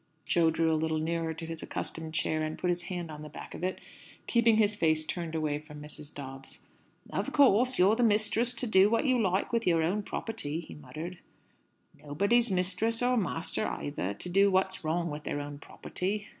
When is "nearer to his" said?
0.97-1.61